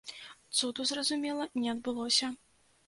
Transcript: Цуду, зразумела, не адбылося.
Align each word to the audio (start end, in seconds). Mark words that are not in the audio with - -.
Цуду, 0.59 0.87
зразумела, 0.93 1.49
не 1.63 1.69
адбылося. 1.77 2.33